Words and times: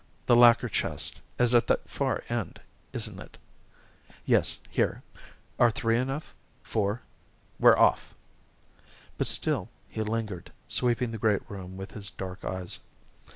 The 0.25 0.35
lacquer 0.35 0.67
chest 0.67 1.21
is 1.37 1.53
at 1.53 1.67
the 1.67 1.79
far 1.85 2.23
end, 2.27 2.59
isn't 2.91 3.19
it? 3.19 3.37
Yes, 4.25 4.57
here. 4.71 5.03
Are 5.59 5.69
three 5.69 5.95
enough 5.95 6.33
four? 6.63 7.03
We're 7.59 7.77
off!" 7.77 8.15
But 9.19 9.27
still 9.27 9.69
he 9.87 10.01
lingered, 10.01 10.51
sweeping 10.67 11.11
the 11.11 11.19
great 11.19 11.47
room 11.51 11.77
with 11.77 11.91
his 11.91 12.09
dark 12.09 12.43
eyes. 12.43 12.79